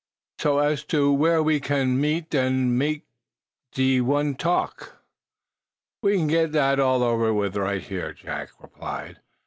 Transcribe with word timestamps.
"So, 0.39 0.57
as 0.57 0.83
to 0.85 1.13
w'ere 1.13 1.43
we 1.43 1.59
can 1.59 2.01
meet 2.01 2.33
and 2.33 2.75
mek 2.75 3.03
ze 3.75 4.01
one 4.01 4.33
talk" 4.33 4.97
"We 6.01 6.17
can 6.17 6.25
get 6.25 6.53
that 6.53 6.79
all 6.79 7.03
over 7.03 7.31
with, 7.31 7.55
right 7.55 7.83
here," 7.83 8.11
Jack 8.11 8.49
replied. 8.59 9.19